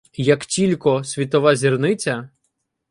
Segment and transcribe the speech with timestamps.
[0.17, 2.29] Як тілько світова зірниця